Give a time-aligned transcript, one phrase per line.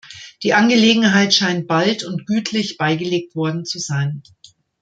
[0.41, 4.23] Die Angelegenheit scheint bald und gütlich beigelegt worden zu sein.